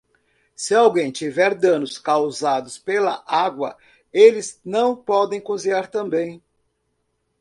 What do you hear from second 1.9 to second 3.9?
causados pela água,